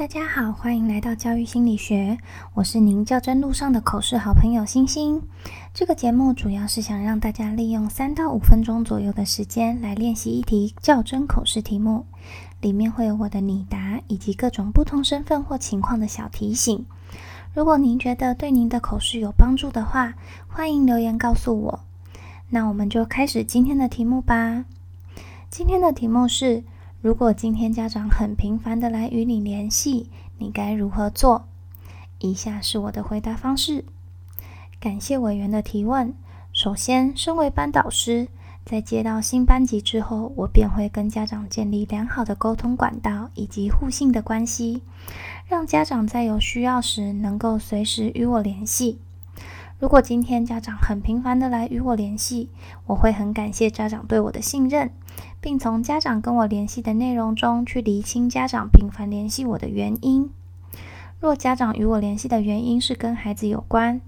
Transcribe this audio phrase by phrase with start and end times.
[0.00, 2.16] 大家好，欢迎来到教育心理学，
[2.54, 5.20] 我是您较真路上的口试好朋友星星。
[5.74, 12.06] 这个节目主要是想让大家利用三到五分钟左右的时间来练习一题较真口试题目，
[12.62, 16.86] 里面会有我的拟答以及各种不同身份或情况的小提醒。
[17.52, 20.14] 如果您觉得对您的口试有帮助的话，
[20.48, 21.80] 欢迎留言告诉我。
[22.48, 24.64] 那我们就开始今天的题目吧。
[25.50, 26.64] 今天的题目是。
[27.02, 31.48] 如果今天家长很频繁的来与你联系，你该如何做？
[32.18, 33.86] 以下是我的回答方式。
[34.78, 36.12] 感谢委员的提问。
[36.52, 38.28] 首先，身为班导师，
[38.66, 44.82] 在接到新班级之后，我便会跟家长建立良好的沟通管道以及互信的关系，
[45.46, 48.98] 让家长在有需要时能够随时与我联系。
[49.78, 52.50] 如果今天家长很频繁的来与我联系，
[52.84, 54.90] 我会很感谢家长对我的信任。
[55.40, 60.30] 并从家长跟我联系的内容中去厘清家长频繁联系我的原因。
[61.18, 64.00] 若家长与我联系的原因是跟孩子有关，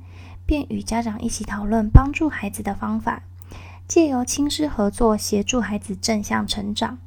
[0.47, 3.23] 便与家长一起讨论帮助孩子的方法，
[3.87, 6.99] 借由亲师合作协助孩子正向成长。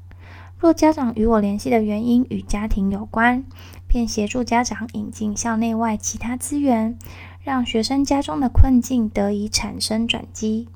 [0.58, 3.44] 若家长与我联系的原因与家庭有关，
[3.88, 6.98] 便协助家长引进校内外其他资源，
[7.42, 10.70] 让学生家中的困境得以产生转机。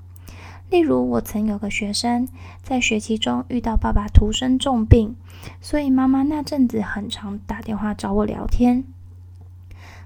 [0.69, 2.27] 例如，我曾有个学生
[2.61, 5.15] 在学期中遇到爸爸徒生重病，
[5.59, 8.83] 所以妈妈那阵子很常打电话找我聊天。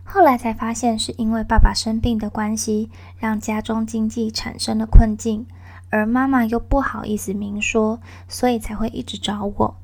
[0.05, 5.45] 后来才发现，是因为爸爸生病的关系，让家中经济产生了困境，
[5.89, 9.75] 而妈妈又不好意思明说，所以才会一直找我。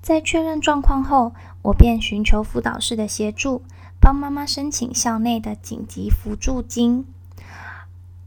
[0.00, 3.62] 在确认状况后，我便寻求辅导室的协助，
[4.00, 7.04] 帮妈妈申请校内的紧急辅助金。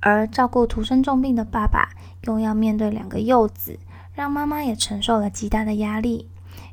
[0.05, 1.91] 而照顾徒生重病的爸爸，
[2.23, 3.79] 又要面对两个幼子，
[4.13, 6.27] 让妈妈也承受了极大的压力。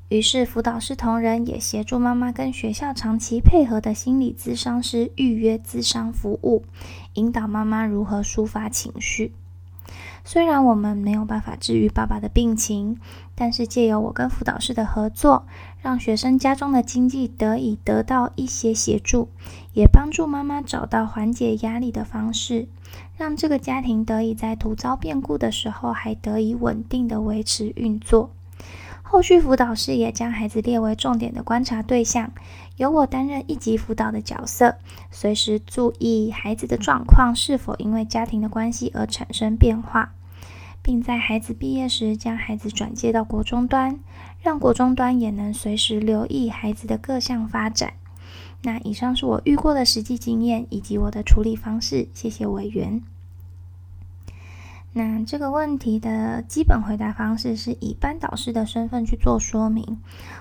[0.09, 6.65] 于是，辅导师同仁也协助妈妈跟学校长期配合的心理咨商师预约咨商服务，
[7.15, 9.33] 引导妈妈如何抒发情绪。
[10.33, 13.01] 虽然我们没有办法治愈爸爸的病情，
[13.35, 15.45] 但是借由我跟辅导师的合作，
[15.83, 19.29] 让学生家中的经济得以得到一些协助，
[19.73, 22.69] 也帮助妈妈找到缓解压力的方式。
[23.17, 28.31] 让这个家庭得以在突遭变故的时候，还得以稳定的维持运作。
[29.03, 32.31] 后续辅导师也将孩子列为重点的观察对象，
[32.77, 34.77] 由我担任一级辅导的角色，
[35.11, 40.13] 随时注意孩子的状况是否因为家庭的关系而产生变化，
[40.83, 44.01] 并在孩子毕业时将孩子转接到国中端，
[44.41, 47.95] 让国中端也能随时留意孩子的各项发展。
[48.63, 53.03] 那以上是我遇过的实际经验以及我的处理方式，谢谢委员。
[54.93, 60.01] 那这个问题的基本回答方式是以班导师的身份去做说明。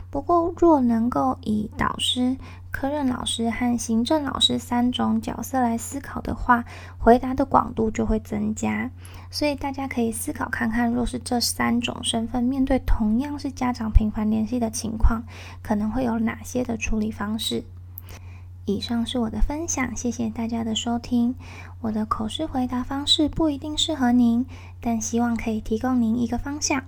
[0.09, 2.35] 不过，若能够以导师、
[2.71, 6.65] 科任老师和行政老师三种角色来思考的话，
[6.97, 8.89] 回答的广度就会增加。
[9.29, 15.21] 所以大家可以思考看看，若是这三种身份面对同样是家长频繁联系的情况，
[15.61, 17.63] 可能会有哪些的处理方式。
[18.69, 21.35] 以上是我的分享，谢谢大家的收听。
[21.81, 24.45] 我的口试回答方式不一定适合您，
[24.79, 26.83] 但希望可以提供您一个方向。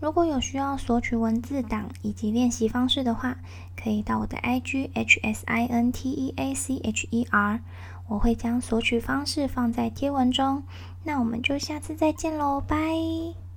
[0.00, 3.36] 如果有需要索取文字档以及练习方式的话，
[3.76, 7.60] 可以到我的 IG H S I N T E A C H E R，
[8.06, 10.62] 我会将索取方式放在贴文中。
[11.02, 13.47] 那我们就下次再见喽，拜。